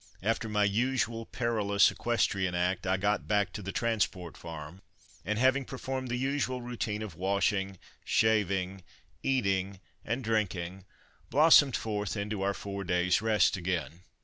[0.23, 4.81] After my usual perilous equestrian act I got back to the Transport Farm,
[5.23, 8.81] and having performed the usual routine of washing, shaving,
[9.21, 10.85] eating and drinking,
[11.29, 13.99] blossomed forth into our four days' rest again.